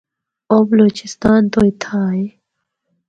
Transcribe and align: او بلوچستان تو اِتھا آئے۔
او 0.51 0.59
بلوچستان 0.69 1.41
تو 1.51 1.59
اِتھا 1.67 1.97
آئے۔ 2.09 2.25